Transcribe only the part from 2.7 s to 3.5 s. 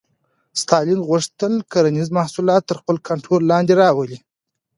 خپل کنټرول